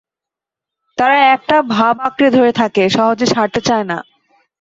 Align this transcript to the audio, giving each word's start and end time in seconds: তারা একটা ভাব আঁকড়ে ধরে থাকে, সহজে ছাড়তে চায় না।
তারা 0.97 1.17
একটা 1.35 1.57
ভাব 1.73 1.95
আঁকড়ে 1.99 2.29
ধরে 2.37 2.51
থাকে, 2.61 2.83
সহজে 2.89 3.25
ছাড়তে 3.33 3.59
চায় 3.67 3.85
না। 3.91 3.97